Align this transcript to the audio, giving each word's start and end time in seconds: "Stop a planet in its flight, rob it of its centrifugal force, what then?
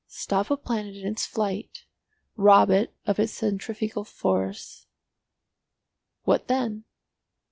"Stop 0.07 0.49
a 0.49 0.57
planet 0.57 0.95
in 0.95 1.05
its 1.05 1.27
flight, 1.27 1.85
rob 2.35 2.71
it 2.71 2.91
of 3.05 3.19
its 3.19 3.33
centrifugal 3.33 4.03
force, 4.03 4.87
what 6.23 6.47
then? 6.47 6.85